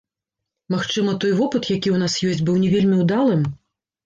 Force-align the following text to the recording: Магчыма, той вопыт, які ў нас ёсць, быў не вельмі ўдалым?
Магчыма, 0.75 1.13
той 1.23 1.33
вопыт, 1.39 1.63
які 1.75 1.89
ў 1.93 1.97
нас 2.05 2.17
ёсць, 2.31 2.43
быў 2.49 2.59
не 2.63 2.73
вельмі 2.75 2.99
ўдалым? 3.05 3.47